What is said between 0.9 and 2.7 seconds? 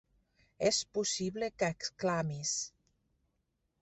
possible que exclamis.